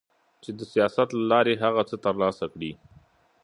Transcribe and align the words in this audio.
چي 0.41 0.49
د 0.59 0.61
سياست 0.73 1.09
له 1.17 1.23
لارې 1.31 1.53
هغه 1.63 1.81
څه 1.89 1.95
ترلاسه 2.05 2.45
کړي 2.53 2.71